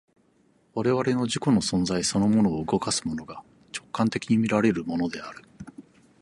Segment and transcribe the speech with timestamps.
[0.73, 5.43] 我々の自己の存在そのものを動かすものが、直観的に見られるものである。